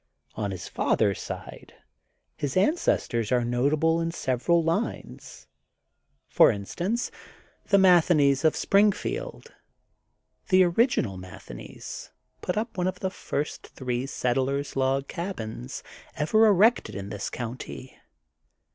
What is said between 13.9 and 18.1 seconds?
settlers' log cabins ever erected in this county.